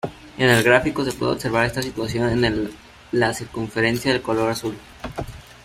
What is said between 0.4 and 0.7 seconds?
el